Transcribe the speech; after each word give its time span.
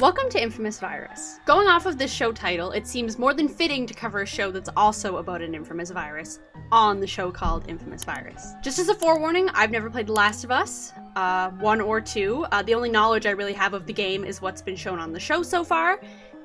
Welcome 0.00 0.30
to 0.30 0.42
Infamous 0.42 0.78
Virus. 0.78 1.40
Going 1.44 1.68
off 1.68 1.84
of 1.84 1.98
this 1.98 2.10
show 2.10 2.32
title, 2.32 2.70
it 2.70 2.86
seems 2.86 3.18
more 3.18 3.34
than 3.34 3.46
fitting 3.46 3.84
to 3.84 3.92
cover 3.92 4.22
a 4.22 4.26
show 4.26 4.50
that's 4.50 4.70
also 4.74 5.18
about 5.18 5.42
an 5.42 5.54
infamous 5.54 5.90
virus 5.90 6.40
on 6.72 7.00
the 7.00 7.06
show 7.06 7.30
called 7.30 7.68
Infamous 7.68 8.02
Virus. 8.02 8.54
Just 8.62 8.78
as 8.78 8.88
a 8.88 8.94
forewarning, 8.94 9.50
I've 9.50 9.70
never 9.70 9.90
played 9.90 10.06
The 10.06 10.14
Last 10.14 10.42
of 10.42 10.50
Us, 10.50 10.94
uh, 11.16 11.50
one 11.50 11.82
or 11.82 12.00
two. 12.00 12.46
Uh, 12.50 12.62
the 12.62 12.72
only 12.72 12.88
knowledge 12.88 13.26
I 13.26 13.32
really 13.32 13.52
have 13.52 13.74
of 13.74 13.84
the 13.84 13.92
game 13.92 14.24
is 14.24 14.40
what's 14.40 14.62
been 14.62 14.74
shown 14.74 14.98
on 14.98 15.12
the 15.12 15.20
show 15.20 15.42
so 15.42 15.62
far, 15.62 16.00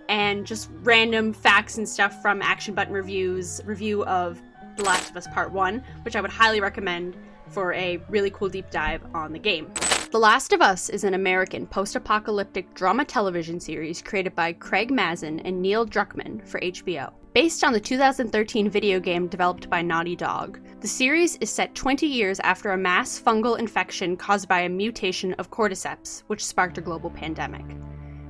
and 0.09 0.45
just 0.45 0.69
random 0.83 1.31
facts 1.31 1.77
and 1.77 1.87
stuff 1.87 2.21
from 2.21 2.41
Action 2.41 2.75
Button 2.75 2.93
Reviews 2.93 3.61
review 3.63 4.03
of 4.03 4.41
The 4.75 4.83
Last 4.83 5.11
of 5.11 5.15
Us 5.15 5.27
Part 5.27 5.53
1, 5.53 5.81
which 6.01 6.17
I 6.17 6.21
would 6.21 6.29
highly 6.29 6.59
recommend 6.59 7.15
for 7.47 7.71
a 7.71 8.01
really 8.09 8.31
cool 8.31 8.49
deep 8.49 8.69
dive 8.69 9.01
on 9.13 9.31
the 9.31 9.39
game. 9.39 9.71
The 10.11 10.19
Last 10.19 10.53
of 10.53 10.61
Us 10.61 10.89
is 10.89 11.03
an 11.03 11.15
American 11.15 11.65
post 11.65 11.95
apocalyptic 11.95 12.73
drama 12.73 13.03
television 13.03 13.59
series 13.59 14.01
created 14.01 14.35
by 14.35 14.53
Craig 14.53 14.91
Mazin 14.91 15.39
and 15.39 15.61
Neil 15.61 15.85
Druckmann 15.85 16.47
for 16.47 16.59
HBO. 16.61 17.11
Based 17.33 17.63
on 17.63 17.73
the 17.73 17.79
2013 17.79 18.69
video 18.69 18.99
game 18.99 19.27
developed 19.27 19.69
by 19.69 19.81
Naughty 19.81 20.15
Dog, 20.15 20.59
the 20.79 20.87
series 20.87 21.37
is 21.37 21.49
set 21.49 21.75
20 21.75 22.05
years 22.05 22.39
after 22.41 22.71
a 22.71 22.77
mass 22.77 23.19
fungal 23.19 23.57
infection 23.57 24.15
caused 24.15 24.47
by 24.47 24.61
a 24.61 24.69
mutation 24.69 25.33
of 25.33 25.51
cordyceps, 25.51 26.23
which 26.27 26.45
sparked 26.45 26.77
a 26.77 26.81
global 26.81 27.09
pandemic. 27.09 27.65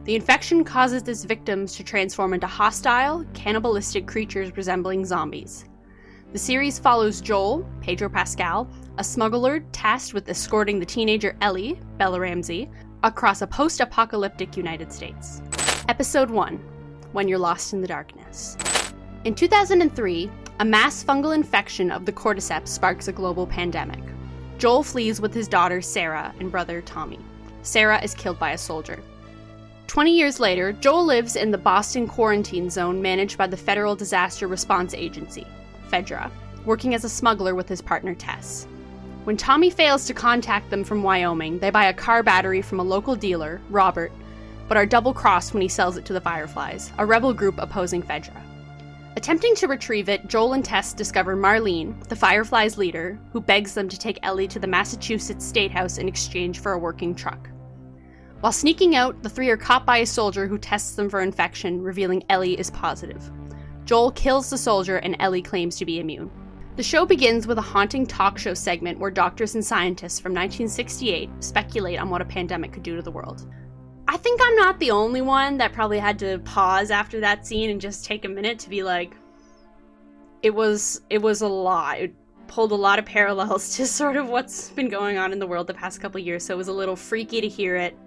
The 0.06 0.16
infection 0.16 0.64
causes 0.64 1.08
its 1.08 1.26
victims 1.26 1.76
to 1.76 1.84
transform 1.84 2.34
into 2.34 2.48
hostile, 2.48 3.26
cannibalistic 3.34 4.08
creatures 4.08 4.56
resembling 4.56 5.06
zombies. 5.06 5.66
The 6.32 6.40
series 6.40 6.80
follows 6.80 7.22
Joel, 7.22 7.66
Pedro 7.82 8.10
Pascal, 8.10 8.68
a 8.98 9.04
smuggler 9.04 9.60
tasked 9.72 10.14
with 10.14 10.30
escorting 10.30 10.80
the 10.80 10.86
teenager 10.86 11.36
Ellie, 11.42 11.80
Bella 11.98 12.20
Ramsey, 12.20 12.70
across 13.04 13.42
a 13.42 13.48
post 13.48 13.82
apocalyptic 13.82 14.56
United 14.56 14.92
States. 14.92 15.42
Episode 15.90 16.30
1 16.30 16.56
When 17.12 17.28
You're 17.28 17.38
Lost 17.38 17.74
in 17.74 17.82
the 17.82 17.88
Darkness. 17.88 18.58
In 19.26 19.36
2003, 19.36 20.32
a 20.60 20.66
mass 20.66 21.04
fungal 21.04 21.36
infection 21.36 21.92
of 21.92 22.06
the 22.06 22.14
cordyceps 22.14 22.70
sparks 22.70 23.10
a 23.10 23.12
global 23.12 23.46
pandemic. 23.46 24.02
Joel 24.58 24.84
flees 24.84 25.20
with 25.20 25.34
his 25.34 25.50
daughter 25.50 25.82
Sarah 25.82 26.34
and 26.40 26.50
brother 26.50 26.82
Tommy. 26.82 27.20
Sarah 27.64 28.02
is 28.02 28.14
killed 28.14 28.40
by 28.40 28.52
a 28.52 28.58
soldier. 28.58 29.04
20 29.88 30.16
years 30.16 30.40
later, 30.40 30.72
Joel 30.72 31.06
lives 31.06 31.36
in 31.36 31.52
the 31.52 31.58
Boston 31.58 32.08
quarantine 32.08 32.70
zone 32.70 33.02
managed 33.02 33.38
by 33.38 33.48
the 33.48 33.58
Federal 33.58 33.96
Disaster 33.96 34.48
Response 34.48 34.94
Agency, 34.94 35.46
FEDRA, 35.92 36.32
working 36.66 36.96
as 36.96 37.04
a 37.04 37.10
smuggler 37.10 37.54
with 37.54 37.68
his 37.68 37.82
partner 37.82 38.16
Tess. 38.16 38.68
When 39.26 39.38
Tommy 39.38 39.72
fails 39.72 40.06
to 40.06 40.14
contact 40.14 40.70
them 40.70 40.84
from 40.84 41.02
Wyoming, 41.02 41.58
they 41.58 41.72
buy 41.72 41.86
a 41.86 41.94
car 41.94 42.22
battery 42.22 42.62
from 42.62 42.80
a 42.80 42.84
local 42.84 43.16
dealer, 43.16 43.60
Robert, 43.72 44.12
but 44.68 44.78
are 44.78 44.86
double 44.86 45.16
crossed 45.16 45.52
when 45.52 45.64
he 45.64 45.68
sells 45.68 45.98
it 45.98 46.06
to 46.06 46.14
the 46.14 46.22
Fireflies, 46.22 46.94
a 47.00 47.08
rebel 47.08 47.34
group 47.34 47.56
opposing 47.58 48.04
Fedra. 48.04 48.40
Attempting 49.16 49.56
to 49.56 49.68
retrieve 49.68 50.10
it, 50.10 50.28
Joel 50.28 50.54
and 50.54 50.64
Tess 50.64 50.94
discover 50.94 51.36
Marlene, 51.36 52.08
the 52.08 52.16
Fireflies' 52.16 52.78
leader, 52.78 53.18
who 53.34 53.42
begs 53.42 53.74
them 53.74 53.90
to 53.90 53.98
take 53.98 54.20
Ellie 54.22 54.48
to 54.48 54.60
the 54.60 54.68
Massachusetts 54.68 55.44
State 55.44 55.72
House 55.72 55.98
in 55.98 56.08
exchange 56.08 56.60
for 56.60 56.74
a 56.74 56.80
working 56.80 57.16
truck. 57.16 57.50
While 58.42 58.52
sneaking 58.52 58.96
out, 58.96 59.24
the 59.24 59.30
three 59.30 59.50
are 59.50 59.58
caught 59.58 59.88
by 59.88 59.98
a 59.98 60.06
soldier 60.06 60.46
who 60.46 60.60
tests 60.60 60.94
them 60.94 61.10
for 61.10 61.22
infection, 61.22 61.82
revealing 61.82 62.24
Ellie 62.30 62.60
is 62.60 62.70
positive. 62.70 63.32
Joel 63.86 64.12
kills 64.12 64.52
the 64.52 64.58
soldier, 64.60 64.98
and 64.98 65.16
Ellie 65.20 65.42
claims 65.42 65.78
to 65.78 65.86
be 65.86 66.00
immune. 66.00 66.30
The 66.76 66.84
show 66.84 67.06
begins 67.06 67.48
with 67.48 67.58
a 67.58 67.62
haunting 67.62 68.06
talk 68.06 68.38
show 68.38 68.54
segment 68.54 69.00
where 69.00 69.10
doctors 69.10 69.56
and 69.56 69.64
scientists 69.64 70.20
from 70.20 70.34
1968 70.34 71.30
speculate 71.40 72.00
on 72.00 72.10
what 72.10 72.22
a 72.22 72.26
pandemic 72.26 72.74
could 72.74 72.84
do 72.84 72.98
to 72.98 73.02
the 73.02 73.12
world. 73.12 73.50
I 74.10 74.18
think 74.18 74.42
I'm 74.44 74.56
not 74.56 74.78
the 74.80 74.92
only 74.92 75.22
one 75.22 75.58
that 75.58 75.72
probably 75.72 76.00
had 76.00 76.20
to 76.20 76.40
pause 76.40 76.92
after 76.92 77.22
that 77.22 77.48
scene 77.48 77.70
and 77.70 77.80
just 77.80 78.04
take 78.04 78.26
a 78.26 78.30
minute 78.30 78.60
to 78.60 78.70
be 78.70 78.84
like 78.84 79.16
it 80.44 80.54
was 80.54 81.02
it 81.10 81.22
was 81.22 81.42
a 81.42 81.48
lot. 81.48 82.00
It 82.00 82.14
pulled 82.48 82.74
a 82.74 82.76
lot 82.76 83.00
of 83.00 83.06
parallels 83.06 83.76
to 83.78 83.88
sort 83.88 84.18
of 84.18 84.28
what's 84.28 84.70
been 84.72 84.90
going 84.90 85.18
on 85.18 85.32
in 85.32 85.40
the 85.40 85.48
world 85.48 85.68
the 85.68 85.74
past 85.74 86.02
couple 86.02 86.20
years, 86.20 86.44
so 86.44 86.54
it 86.54 86.58
was 86.58 86.68
a 86.68 86.74
little 86.74 86.98
freaky 86.98 87.40
to 87.40 87.48
hear 87.48 87.78
it 87.78 87.98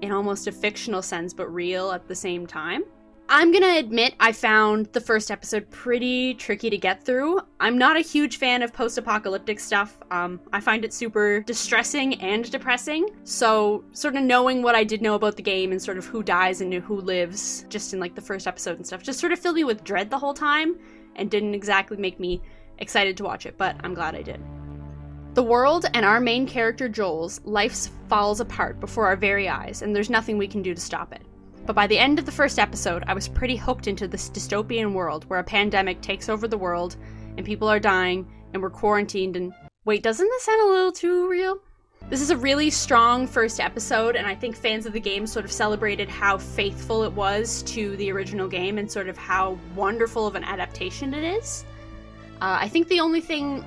in 0.00 0.12
almost 0.12 0.46
a 0.46 0.52
fictional 0.52 1.02
sense 1.02 1.34
but 1.34 1.52
real 1.52 1.90
at 1.90 2.06
the 2.06 2.14
same 2.14 2.46
time. 2.46 2.84
I'm 3.28 3.50
gonna 3.50 3.78
admit 3.78 4.14
I 4.20 4.30
found 4.30 4.86
the 4.92 5.00
first 5.00 5.32
episode 5.32 5.68
pretty 5.70 6.34
tricky 6.34 6.70
to 6.70 6.78
get 6.78 7.04
through. 7.04 7.40
I'm 7.58 7.76
not 7.76 7.96
a 7.96 8.00
huge 8.00 8.36
fan 8.36 8.62
of 8.62 8.72
post 8.72 8.98
apocalyptic 8.98 9.58
stuff. 9.58 9.98
Um, 10.12 10.40
I 10.52 10.60
find 10.60 10.84
it 10.84 10.94
super 10.94 11.40
distressing 11.40 12.20
and 12.20 12.48
depressing. 12.48 13.08
So, 13.24 13.82
sort 13.90 14.14
of 14.14 14.22
knowing 14.22 14.62
what 14.62 14.76
I 14.76 14.84
did 14.84 15.02
know 15.02 15.16
about 15.16 15.34
the 15.34 15.42
game 15.42 15.72
and 15.72 15.82
sort 15.82 15.98
of 15.98 16.06
who 16.06 16.22
dies 16.22 16.60
and 16.60 16.72
who 16.72 17.00
lives 17.00 17.66
just 17.68 17.92
in 17.92 17.98
like 17.98 18.14
the 18.14 18.20
first 18.20 18.46
episode 18.46 18.76
and 18.76 18.86
stuff 18.86 19.02
just 19.02 19.18
sort 19.18 19.32
of 19.32 19.40
filled 19.40 19.56
me 19.56 19.64
with 19.64 19.82
dread 19.82 20.08
the 20.08 20.18
whole 20.18 20.34
time 20.34 20.76
and 21.16 21.28
didn't 21.28 21.54
exactly 21.54 21.96
make 21.96 22.20
me 22.20 22.40
excited 22.78 23.16
to 23.16 23.24
watch 23.24 23.44
it, 23.44 23.58
but 23.58 23.74
I'm 23.80 23.94
glad 23.94 24.14
I 24.14 24.22
did. 24.22 24.40
The 25.34 25.42
world 25.42 25.86
and 25.94 26.06
our 26.06 26.20
main 26.20 26.46
character 26.46 26.88
Joel's 26.88 27.40
life 27.44 27.88
falls 28.08 28.38
apart 28.38 28.78
before 28.78 29.06
our 29.06 29.16
very 29.16 29.48
eyes, 29.48 29.82
and 29.82 29.96
there's 29.96 30.10
nothing 30.10 30.38
we 30.38 30.46
can 30.46 30.62
do 30.62 30.74
to 30.74 30.80
stop 30.80 31.12
it. 31.12 31.22
But 31.66 31.74
by 31.74 31.88
the 31.88 31.98
end 31.98 32.20
of 32.20 32.26
the 32.26 32.32
first 32.32 32.60
episode, 32.60 33.02
I 33.08 33.14
was 33.14 33.26
pretty 33.26 33.56
hooked 33.56 33.88
into 33.88 34.06
this 34.06 34.30
dystopian 34.30 34.92
world 34.92 35.24
where 35.24 35.40
a 35.40 35.44
pandemic 35.44 36.00
takes 36.00 36.28
over 36.28 36.46
the 36.46 36.56
world 36.56 36.96
and 37.36 37.44
people 37.44 37.68
are 37.68 37.80
dying 37.80 38.26
and 38.52 38.62
we're 38.62 38.70
quarantined 38.70 39.36
and. 39.36 39.52
Wait, 39.84 40.02
doesn't 40.02 40.26
this 40.26 40.44
sound 40.44 40.60
a 40.62 40.72
little 40.72 40.92
too 40.92 41.28
real? 41.28 41.58
This 42.08 42.20
is 42.20 42.30
a 42.30 42.36
really 42.36 42.70
strong 42.70 43.26
first 43.26 43.58
episode, 43.58 44.14
and 44.14 44.28
I 44.28 44.34
think 44.34 44.54
fans 44.54 44.86
of 44.86 44.92
the 44.92 45.00
game 45.00 45.26
sort 45.26 45.44
of 45.44 45.50
celebrated 45.50 46.08
how 46.08 46.38
faithful 46.38 47.02
it 47.02 47.12
was 47.12 47.62
to 47.64 47.96
the 47.96 48.12
original 48.12 48.46
game 48.46 48.78
and 48.78 48.90
sort 48.90 49.08
of 49.08 49.16
how 49.16 49.58
wonderful 49.74 50.24
of 50.24 50.36
an 50.36 50.44
adaptation 50.44 51.12
it 51.14 51.24
is. 51.24 51.64
Uh, 52.40 52.58
I 52.60 52.68
think 52.68 52.86
the 52.86 53.00
only 53.00 53.20
thing 53.20 53.64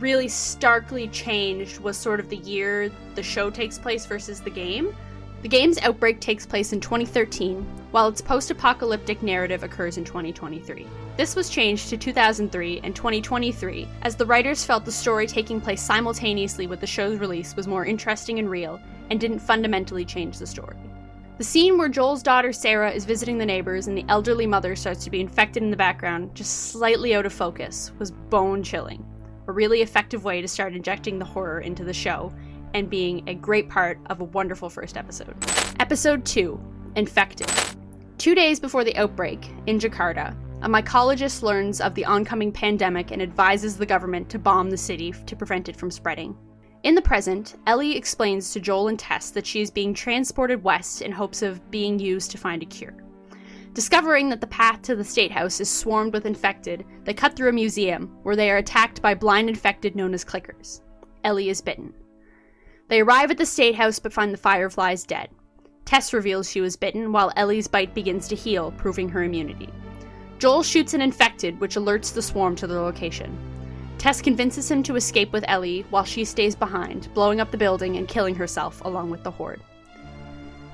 really 0.00 0.28
starkly 0.28 1.08
changed 1.08 1.78
was 1.80 1.98
sort 1.98 2.20
of 2.20 2.30
the 2.30 2.36
year 2.38 2.90
the 3.14 3.22
show 3.22 3.50
takes 3.50 3.78
place 3.78 4.06
versus 4.06 4.40
the 4.40 4.50
game. 4.50 4.94
The 5.40 5.48
game's 5.48 5.78
outbreak 5.82 6.18
takes 6.18 6.44
place 6.44 6.72
in 6.72 6.80
2013, 6.80 7.62
while 7.92 8.08
its 8.08 8.20
post 8.20 8.50
apocalyptic 8.50 9.22
narrative 9.22 9.62
occurs 9.62 9.96
in 9.96 10.04
2023. 10.04 10.84
This 11.16 11.36
was 11.36 11.48
changed 11.48 11.90
to 11.90 11.96
2003 11.96 12.80
and 12.82 12.94
2023 12.94 13.86
as 14.02 14.16
the 14.16 14.26
writers 14.26 14.64
felt 14.64 14.84
the 14.84 14.90
story 14.90 15.28
taking 15.28 15.60
place 15.60 15.80
simultaneously 15.80 16.66
with 16.66 16.80
the 16.80 16.88
show's 16.88 17.20
release 17.20 17.54
was 17.54 17.68
more 17.68 17.86
interesting 17.86 18.40
and 18.40 18.50
real 18.50 18.80
and 19.10 19.20
didn't 19.20 19.38
fundamentally 19.38 20.04
change 20.04 20.38
the 20.38 20.46
story. 20.46 20.76
The 21.38 21.44
scene 21.44 21.78
where 21.78 21.88
Joel's 21.88 22.24
daughter 22.24 22.52
Sarah 22.52 22.90
is 22.90 23.04
visiting 23.04 23.38
the 23.38 23.46
neighbors 23.46 23.86
and 23.86 23.96
the 23.96 24.04
elderly 24.08 24.46
mother 24.46 24.74
starts 24.74 25.04
to 25.04 25.10
be 25.10 25.20
infected 25.20 25.62
in 25.62 25.70
the 25.70 25.76
background, 25.76 26.34
just 26.34 26.72
slightly 26.72 27.14
out 27.14 27.26
of 27.26 27.32
focus, 27.32 27.92
was 28.00 28.10
bone 28.10 28.64
chilling. 28.64 29.06
A 29.46 29.52
really 29.52 29.82
effective 29.82 30.24
way 30.24 30.40
to 30.40 30.48
start 30.48 30.74
injecting 30.74 31.20
the 31.20 31.24
horror 31.24 31.60
into 31.60 31.84
the 31.84 31.94
show 31.94 32.32
and 32.74 32.90
being 32.90 33.28
a 33.28 33.34
great 33.34 33.68
part 33.68 33.98
of 34.06 34.20
a 34.20 34.24
wonderful 34.24 34.68
first 34.68 34.96
episode. 34.96 35.34
Episode 35.80 36.24
2 36.24 36.60
Infected. 36.96 37.50
Two 38.18 38.34
days 38.34 38.58
before 38.58 38.84
the 38.84 38.96
outbreak, 38.96 39.48
in 39.66 39.78
Jakarta, 39.78 40.36
a 40.62 40.68
mycologist 40.68 41.42
learns 41.42 41.80
of 41.80 41.94
the 41.94 42.04
oncoming 42.04 42.50
pandemic 42.50 43.12
and 43.12 43.22
advises 43.22 43.76
the 43.76 43.86
government 43.86 44.28
to 44.28 44.38
bomb 44.38 44.70
the 44.70 44.76
city 44.76 45.12
to 45.26 45.36
prevent 45.36 45.68
it 45.68 45.76
from 45.76 45.90
spreading. 45.90 46.36
In 46.82 46.94
the 46.94 47.02
present, 47.02 47.56
Ellie 47.66 47.96
explains 47.96 48.52
to 48.52 48.60
Joel 48.60 48.88
and 48.88 48.98
Tess 48.98 49.30
that 49.30 49.46
she 49.46 49.60
is 49.60 49.70
being 49.70 49.94
transported 49.94 50.62
west 50.62 51.02
in 51.02 51.12
hopes 51.12 51.42
of 51.42 51.70
being 51.70 51.98
used 51.98 52.30
to 52.32 52.38
find 52.38 52.62
a 52.62 52.66
cure. 52.66 52.94
Discovering 53.74 54.28
that 54.30 54.40
the 54.40 54.46
path 54.48 54.82
to 54.82 54.96
the 54.96 55.04
State 55.04 55.30
House 55.30 55.60
is 55.60 55.70
swarmed 55.70 56.12
with 56.12 56.26
infected, 56.26 56.84
they 57.04 57.14
cut 57.14 57.36
through 57.36 57.50
a 57.50 57.52
museum 57.52 58.08
where 58.24 58.34
they 58.34 58.50
are 58.50 58.56
attacked 58.56 59.00
by 59.00 59.14
blind 59.14 59.48
infected 59.48 59.94
known 59.94 60.14
as 60.14 60.24
clickers. 60.24 60.80
Ellie 61.22 61.48
is 61.48 61.60
bitten. 61.60 61.92
They 62.88 63.00
arrive 63.00 63.30
at 63.30 63.38
the 63.38 63.46
State 63.46 63.74
House 63.74 63.98
but 63.98 64.12
find 64.12 64.32
the 64.32 64.38
Fireflies 64.38 65.04
dead. 65.04 65.28
Tess 65.84 66.12
reveals 66.12 66.50
she 66.50 66.60
was 66.60 66.76
bitten, 66.76 67.12
while 67.12 67.32
Ellie's 67.36 67.68
bite 67.68 67.94
begins 67.94 68.28
to 68.28 68.36
heal, 68.36 68.72
proving 68.72 69.08
her 69.08 69.22
immunity. 69.22 69.68
Joel 70.38 70.62
shoots 70.62 70.94
an 70.94 71.00
infected, 71.00 71.58
which 71.60 71.76
alerts 71.76 72.12
the 72.12 72.22
swarm 72.22 72.56
to 72.56 72.66
their 72.66 72.80
location. 72.80 73.36
Tess 73.98 74.22
convinces 74.22 74.70
him 74.70 74.82
to 74.84 74.96
escape 74.96 75.32
with 75.32 75.44
Ellie 75.48 75.84
while 75.90 76.04
she 76.04 76.24
stays 76.24 76.54
behind, 76.54 77.12
blowing 77.14 77.40
up 77.40 77.50
the 77.50 77.56
building 77.56 77.96
and 77.96 78.06
killing 78.06 78.34
herself 78.34 78.80
along 78.84 79.10
with 79.10 79.22
the 79.22 79.30
Horde. 79.30 79.60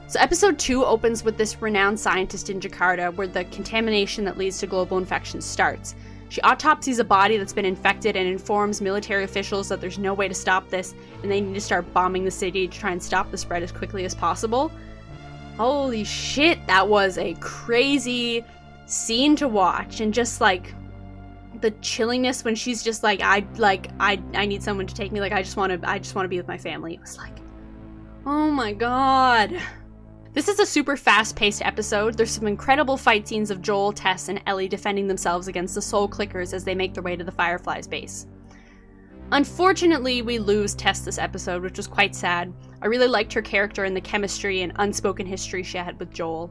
So, 0.06 0.20
episode 0.20 0.58
2 0.58 0.84
opens 0.84 1.24
with 1.24 1.38
this 1.38 1.60
renowned 1.62 1.98
scientist 1.98 2.50
in 2.50 2.60
Jakarta 2.60 3.14
where 3.14 3.26
the 3.26 3.44
contamination 3.46 4.24
that 4.26 4.36
leads 4.36 4.58
to 4.58 4.66
global 4.66 4.98
infection 4.98 5.40
starts, 5.40 5.94
she 6.34 6.40
autopsies 6.40 6.98
a 6.98 7.04
body 7.04 7.36
that's 7.36 7.52
been 7.52 7.64
infected 7.64 8.16
and 8.16 8.26
informs 8.26 8.80
military 8.80 9.22
officials 9.22 9.68
that 9.68 9.80
there's 9.80 10.00
no 10.00 10.12
way 10.12 10.26
to 10.26 10.34
stop 10.34 10.68
this 10.68 10.92
and 11.22 11.30
they 11.30 11.40
need 11.40 11.54
to 11.54 11.60
start 11.60 11.94
bombing 11.94 12.24
the 12.24 12.30
city 12.32 12.66
to 12.66 12.76
try 12.76 12.90
and 12.90 13.00
stop 13.00 13.30
the 13.30 13.38
spread 13.38 13.62
as 13.62 13.70
quickly 13.70 14.04
as 14.04 14.16
possible. 14.16 14.72
Holy 15.56 16.02
shit, 16.02 16.58
that 16.66 16.88
was 16.88 17.18
a 17.18 17.34
crazy 17.34 18.44
scene 18.86 19.36
to 19.36 19.46
watch 19.46 20.00
and 20.00 20.12
just 20.12 20.40
like 20.40 20.74
the 21.60 21.70
chillingness 21.70 22.44
when 22.44 22.56
she's 22.56 22.82
just 22.82 23.04
like 23.04 23.20
I 23.20 23.46
like 23.54 23.90
I 24.00 24.20
I 24.34 24.44
need 24.44 24.60
someone 24.60 24.88
to 24.88 24.94
take 24.94 25.12
me 25.12 25.20
like 25.20 25.30
I 25.30 25.40
just 25.40 25.56
want 25.56 25.80
to 25.80 25.88
I 25.88 26.00
just 26.00 26.16
want 26.16 26.24
to 26.24 26.28
be 26.28 26.36
with 26.36 26.48
my 26.48 26.58
family. 26.58 26.94
It 26.94 27.00
was 27.00 27.16
like 27.16 27.38
Oh 28.26 28.50
my 28.50 28.72
god. 28.72 29.56
This 30.34 30.48
is 30.48 30.58
a 30.58 30.66
super 30.66 30.96
fast 30.96 31.36
paced 31.36 31.62
episode. 31.64 32.16
There's 32.16 32.32
some 32.32 32.48
incredible 32.48 32.96
fight 32.96 33.28
scenes 33.28 33.52
of 33.52 33.62
Joel, 33.62 33.92
Tess, 33.92 34.28
and 34.28 34.42
Ellie 34.46 34.66
defending 34.66 35.06
themselves 35.06 35.46
against 35.46 35.76
the 35.76 35.80
Soul 35.80 36.08
Clickers 36.08 36.52
as 36.52 36.64
they 36.64 36.74
make 36.74 36.92
their 36.92 37.04
way 37.04 37.14
to 37.14 37.22
the 37.22 37.30
Fireflies 37.30 37.86
base. 37.86 38.26
Unfortunately, 39.30 40.22
we 40.22 40.40
lose 40.40 40.74
Tess 40.74 41.02
this 41.02 41.18
episode, 41.18 41.62
which 41.62 41.76
was 41.76 41.86
quite 41.86 42.16
sad. 42.16 42.52
I 42.82 42.86
really 42.86 43.06
liked 43.06 43.32
her 43.32 43.42
character 43.42 43.84
and 43.84 43.96
the 43.96 44.00
chemistry 44.00 44.62
and 44.62 44.72
unspoken 44.74 45.24
history 45.24 45.62
she 45.62 45.78
had 45.78 46.00
with 46.00 46.10
Joel. 46.10 46.50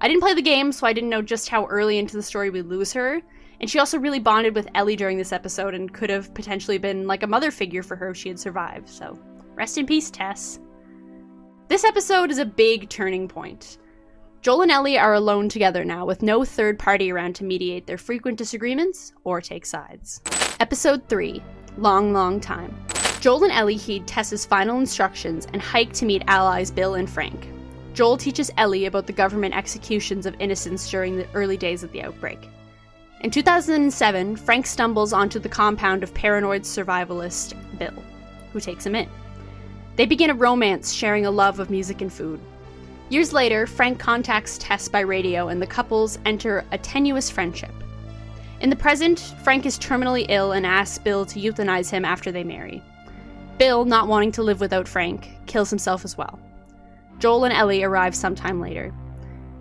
I 0.00 0.06
didn't 0.06 0.22
play 0.22 0.34
the 0.34 0.40
game, 0.40 0.70
so 0.70 0.86
I 0.86 0.92
didn't 0.92 1.10
know 1.10 1.20
just 1.20 1.48
how 1.48 1.66
early 1.66 1.98
into 1.98 2.14
the 2.14 2.22
story 2.22 2.50
we 2.50 2.62
lose 2.62 2.92
her. 2.92 3.20
And 3.60 3.68
she 3.68 3.80
also 3.80 3.98
really 3.98 4.20
bonded 4.20 4.54
with 4.54 4.68
Ellie 4.76 4.94
during 4.94 5.18
this 5.18 5.32
episode 5.32 5.74
and 5.74 5.92
could 5.92 6.10
have 6.10 6.32
potentially 6.34 6.78
been 6.78 7.08
like 7.08 7.24
a 7.24 7.28
mother 7.28 7.50
figure 7.50 7.82
for 7.82 7.96
her 7.96 8.10
if 8.10 8.16
she 8.16 8.28
had 8.28 8.38
survived. 8.38 8.88
So, 8.88 9.18
rest 9.56 9.76
in 9.76 9.86
peace, 9.86 10.08
Tess. 10.08 10.60
This 11.74 11.82
episode 11.82 12.30
is 12.30 12.38
a 12.38 12.44
big 12.44 12.88
turning 12.88 13.26
point. 13.26 13.78
Joel 14.42 14.62
and 14.62 14.70
Ellie 14.70 14.96
are 14.96 15.14
alone 15.14 15.48
together 15.48 15.84
now, 15.84 16.06
with 16.06 16.22
no 16.22 16.44
third 16.44 16.78
party 16.78 17.10
around 17.10 17.34
to 17.34 17.44
mediate 17.44 17.84
their 17.84 17.98
frequent 17.98 18.38
disagreements 18.38 19.12
or 19.24 19.40
take 19.40 19.66
sides. 19.66 20.20
Episode 20.60 21.02
3 21.08 21.42
Long, 21.76 22.12
Long 22.12 22.38
Time. 22.38 22.72
Joel 23.18 23.42
and 23.42 23.52
Ellie 23.52 23.74
heed 23.74 24.06
Tess's 24.06 24.46
final 24.46 24.78
instructions 24.78 25.48
and 25.52 25.60
hike 25.60 25.92
to 25.94 26.06
meet 26.06 26.22
allies 26.28 26.70
Bill 26.70 26.94
and 26.94 27.10
Frank. 27.10 27.48
Joel 27.92 28.18
teaches 28.18 28.52
Ellie 28.56 28.86
about 28.86 29.08
the 29.08 29.12
government 29.12 29.56
executions 29.56 30.26
of 30.26 30.36
innocents 30.38 30.88
during 30.88 31.16
the 31.16 31.26
early 31.34 31.56
days 31.56 31.82
of 31.82 31.90
the 31.90 32.04
outbreak. 32.04 32.48
In 33.22 33.32
2007, 33.32 34.36
Frank 34.36 34.66
stumbles 34.66 35.12
onto 35.12 35.40
the 35.40 35.48
compound 35.48 36.04
of 36.04 36.14
paranoid 36.14 36.62
survivalist 36.62 37.56
Bill, 37.80 38.00
who 38.52 38.60
takes 38.60 38.86
him 38.86 38.94
in. 38.94 39.08
They 39.96 40.06
begin 40.06 40.30
a 40.30 40.34
romance, 40.34 40.92
sharing 40.92 41.24
a 41.24 41.30
love 41.30 41.60
of 41.60 41.70
music 41.70 42.00
and 42.00 42.12
food. 42.12 42.40
Years 43.10 43.32
later, 43.32 43.66
Frank 43.66 43.98
contacts 44.00 44.58
Tess 44.58 44.88
by 44.88 45.00
radio, 45.00 45.48
and 45.48 45.62
the 45.62 45.66
couples 45.66 46.18
enter 46.24 46.64
a 46.72 46.78
tenuous 46.78 47.30
friendship. 47.30 47.70
In 48.60 48.70
the 48.70 48.76
present, 48.76 49.20
Frank 49.44 49.66
is 49.66 49.78
terminally 49.78 50.26
ill 50.28 50.52
and 50.52 50.66
asks 50.66 50.98
Bill 50.98 51.24
to 51.26 51.38
euthanize 51.38 51.90
him 51.90 52.04
after 52.04 52.32
they 52.32 52.42
marry. 52.42 52.82
Bill, 53.58 53.84
not 53.84 54.08
wanting 54.08 54.32
to 54.32 54.42
live 54.42 54.60
without 54.60 54.88
Frank, 54.88 55.28
kills 55.46 55.70
himself 55.70 56.04
as 56.04 56.18
well. 56.18 56.40
Joel 57.20 57.44
and 57.44 57.52
Ellie 57.52 57.84
arrive 57.84 58.16
sometime 58.16 58.60
later. 58.60 58.92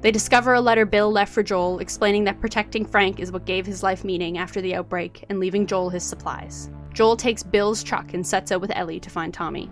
They 0.01 0.09
discover 0.09 0.55
a 0.55 0.61
letter 0.61 0.85
Bill 0.85 1.11
left 1.11 1.31
for 1.31 1.43
Joel 1.43 1.79
explaining 1.79 2.23
that 2.23 2.41
protecting 2.41 2.85
Frank 2.85 3.19
is 3.19 3.31
what 3.31 3.45
gave 3.45 3.67
his 3.67 3.83
life 3.83 4.03
meaning 4.03 4.39
after 4.39 4.61
the 4.61 4.73
outbreak 4.73 5.25
and 5.29 5.39
leaving 5.39 5.67
Joel 5.67 5.91
his 5.91 6.03
supplies. 6.03 6.71
Joel 6.93 7.15
takes 7.15 7.43
Bill's 7.43 7.83
truck 7.83 8.13
and 8.13 8.25
sets 8.25 8.51
out 8.51 8.61
with 8.61 8.71
Ellie 8.75 8.99
to 8.99 9.09
find 9.09 9.33
Tommy. 9.33 9.69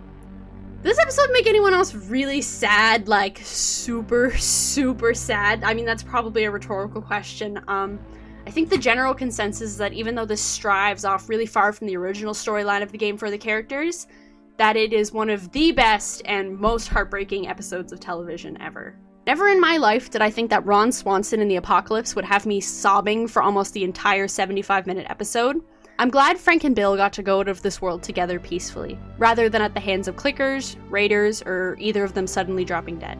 Does 0.82 0.96
this 0.96 0.98
episode 0.98 1.30
make 1.32 1.46
anyone 1.46 1.74
else 1.74 1.94
really 1.94 2.42
sad? 2.42 3.06
Like 3.06 3.38
super, 3.44 4.36
super 4.36 5.14
sad? 5.14 5.62
I 5.62 5.74
mean, 5.74 5.84
that's 5.84 6.02
probably 6.02 6.42
a 6.42 6.50
rhetorical 6.50 7.00
question. 7.00 7.60
Um, 7.68 8.00
I 8.48 8.50
think 8.50 8.68
the 8.68 8.78
general 8.78 9.14
consensus 9.14 9.70
is 9.70 9.76
that 9.76 9.92
even 9.92 10.16
though 10.16 10.24
this 10.24 10.40
strives 10.40 11.04
off 11.04 11.28
really 11.28 11.46
far 11.46 11.72
from 11.72 11.86
the 11.86 11.96
original 11.96 12.34
storyline 12.34 12.82
of 12.82 12.90
the 12.90 12.98
game 12.98 13.16
for 13.16 13.30
the 13.30 13.38
characters, 13.38 14.08
that 14.56 14.76
it 14.76 14.92
is 14.92 15.12
one 15.12 15.30
of 15.30 15.52
the 15.52 15.70
best 15.70 16.22
and 16.24 16.58
most 16.58 16.88
heartbreaking 16.88 17.46
episodes 17.46 17.92
of 17.92 18.00
television 18.00 18.60
ever. 18.60 18.98
Never 19.24 19.50
in 19.50 19.60
my 19.60 19.76
life 19.76 20.10
did 20.10 20.20
I 20.20 20.30
think 20.30 20.50
that 20.50 20.66
Ron 20.66 20.90
Swanson 20.90 21.40
in 21.40 21.46
the 21.46 21.56
apocalypse 21.56 22.16
would 22.16 22.24
have 22.24 22.44
me 22.44 22.60
sobbing 22.60 23.28
for 23.28 23.40
almost 23.40 23.72
the 23.72 23.84
entire 23.84 24.26
75 24.26 24.88
minute 24.88 25.06
episode. 25.08 25.60
I'm 25.98 26.10
glad 26.10 26.38
Frank 26.38 26.64
and 26.64 26.74
Bill 26.74 26.96
got 26.96 27.12
to 27.14 27.22
go 27.22 27.40
out 27.40 27.48
of 27.48 27.62
this 27.62 27.80
world 27.80 28.02
together 28.02 28.40
peacefully, 28.40 28.98
rather 29.18 29.48
than 29.48 29.62
at 29.62 29.74
the 29.74 29.80
hands 29.80 30.08
of 30.08 30.16
clickers, 30.16 30.76
raiders, 30.88 31.42
or 31.42 31.76
either 31.78 32.02
of 32.02 32.14
them 32.14 32.26
suddenly 32.26 32.64
dropping 32.64 32.98
dead. 32.98 33.18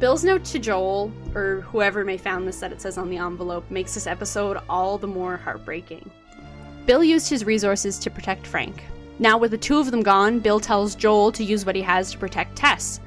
Bill's 0.00 0.24
note 0.24 0.44
to 0.46 0.58
Joel, 0.58 1.12
or 1.34 1.62
whoever 1.62 2.04
may 2.04 2.16
found 2.16 2.46
this 2.46 2.60
that 2.60 2.72
it 2.72 2.80
says 2.80 2.98
on 2.98 3.08
the 3.08 3.18
envelope, 3.18 3.70
makes 3.70 3.94
this 3.94 4.06
episode 4.06 4.58
all 4.68 4.98
the 4.98 5.06
more 5.06 5.36
heartbreaking. 5.36 6.10
Bill 6.86 7.02
used 7.02 7.28
his 7.28 7.44
resources 7.44 7.98
to 7.98 8.10
protect 8.10 8.46
Frank. 8.46 8.82
Now, 9.18 9.38
with 9.38 9.50
the 9.50 9.58
two 9.58 9.78
of 9.78 9.90
them 9.90 10.02
gone, 10.02 10.38
Bill 10.38 10.60
tells 10.60 10.94
Joel 10.94 11.32
to 11.32 11.44
use 11.44 11.66
what 11.66 11.76
he 11.76 11.82
has 11.82 12.12
to 12.12 12.18
protect 12.18 12.56
Tess, 12.56 13.00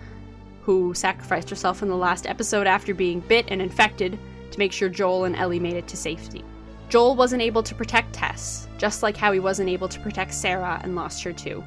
who 0.63 0.93
sacrificed 0.93 1.49
herself 1.49 1.81
in 1.81 1.89
the 1.89 1.95
last 1.95 2.27
episode 2.27 2.67
after 2.67 2.93
being 2.93 3.19
bit 3.21 3.45
and 3.49 3.61
infected 3.61 4.19
to 4.51 4.59
make 4.59 4.71
sure 4.71 4.89
Joel 4.89 5.25
and 5.25 5.35
Ellie 5.35 5.59
made 5.59 5.75
it 5.75 5.87
to 5.87 5.97
safety. 5.97 6.43
Joel 6.91 7.15
wasn't 7.15 7.41
able 7.41 7.63
to 7.63 7.73
protect 7.73 8.11
Tess, 8.11 8.67
just 8.77 9.01
like 9.01 9.15
how 9.15 9.31
he 9.31 9.39
wasn't 9.39 9.69
able 9.69 9.87
to 9.87 9.99
protect 10.01 10.33
Sarah 10.33 10.77
and 10.83 10.93
lost 10.93 11.23
her 11.23 11.31
too. 11.31 11.63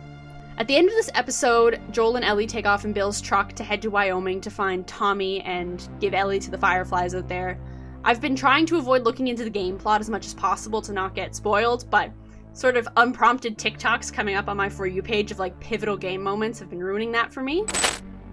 At 0.59 0.69
the 0.69 0.77
end 0.77 0.87
of 0.87 0.95
this 0.95 1.09
episode, 1.15 1.81
Joel 1.93 2.17
and 2.17 2.25
Ellie 2.27 2.47
take 2.47 2.67
off 2.67 2.85
in 2.85 2.93
Bill's 2.93 3.23
truck 3.23 3.55
to 3.55 3.65
head 3.65 3.81
to 3.81 3.89
Wyoming 3.89 4.43
to 4.43 4.51
find 4.51 4.87
Tommy 4.87 5.41
and 5.41 5.89
give 5.99 6.13
Ellie 6.13 6.41
to 6.41 6.51
the 6.51 6.59
Fireflies 6.59 7.15
out 7.15 7.27
there. 7.27 7.59
I've 8.05 8.21
been 8.21 8.37
trying 8.37 8.67
to 8.67 8.77
avoid 8.77 9.05
looking 9.05 9.29
into 9.29 9.45
the 9.45 9.51
game 9.51 9.79
plot 9.79 10.03
as 10.03 10.11
much 10.11 10.27
as 10.27 10.35
possible 10.35 10.83
to 10.83 10.93
not 10.93 11.15
get 11.15 11.35
spoiled, 11.35 11.89
but 11.91 12.13
sort 12.53 12.77
of 12.77 12.87
unprompted 12.99 13.57
TikToks 13.57 14.13
coming 14.13 14.35
up 14.35 14.49
on 14.49 14.59
my 14.59 14.69
For 14.69 14.87
You 14.87 15.01
page 15.01 15.31
of 15.31 15.39
like 15.39 15.59
pivotal 15.59 15.97
game 15.97 16.23
moments 16.23 16.59
have 16.59 16.69
been 16.69 16.85
ruining 16.85 17.13
that 17.13 17.33
for 17.33 17.43
me. 17.43 17.65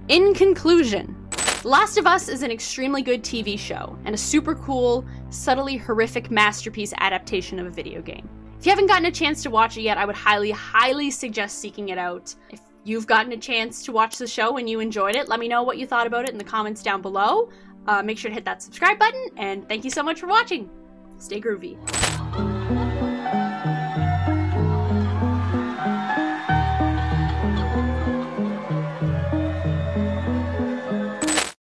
In 0.09 0.33
conclusion, 0.33 1.15
Last 1.63 1.97
of 1.97 2.07
Us 2.07 2.27
is 2.27 2.41
an 2.41 2.49
extremely 2.49 3.03
good 3.03 3.23
TV 3.23 3.57
show 3.57 3.95
and 4.05 4.15
a 4.15 4.17
super 4.17 4.55
cool, 4.55 5.05
subtly 5.31 5.77
horrific 5.77 6.29
masterpiece 6.29 6.93
adaptation 6.97 7.59
of 7.59 7.65
a 7.65 7.71
video 7.71 8.01
game. 8.01 8.29
If 8.59 8.65
you 8.65 8.71
haven't 8.71 8.87
gotten 8.87 9.05
a 9.05 9.11
chance 9.11 9.41
to 9.43 9.49
watch 9.49 9.77
it 9.77 9.81
yet, 9.81 9.97
I 9.97 10.05
would 10.05 10.15
highly, 10.15 10.51
highly 10.51 11.09
suggest 11.09 11.59
seeking 11.59 11.89
it 11.89 11.97
out. 11.97 12.35
If 12.51 12.59
you've 12.83 13.07
gotten 13.07 13.31
a 13.31 13.37
chance 13.37 13.83
to 13.85 13.91
watch 13.91 14.17
the 14.17 14.27
show 14.27 14.57
and 14.57 14.69
you 14.69 14.79
enjoyed 14.79 15.15
it, 15.15 15.27
let 15.27 15.39
me 15.39 15.47
know 15.47 15.63
what 15.63 15.77
you 15.79 15.87
thought 15.87 16.05
about 16.05 16.25
it 16.25 16.31
in 16.31 16.37
the 16.37 16.43
comments 16.43 16.83
down 16.83 17.01
below. 17.01 17.49
Uh, 17.87 18.03
make 18.03 18.19
sure 18.19 18.29
to 18.29 18.35
hit 18.35 18.45
that 18.45 18.61
subscribe 18.61 18.99
button, 18.99 19.25
and 19.37 19.67
thank 19.67 19.83
you 19.83 19.89
so 19.89 20.03
much 20.03 20.19
for 20.19 20.27
watching. 20.27 20.69
Stay 21.17 21.41
groovy. 21.41 22.50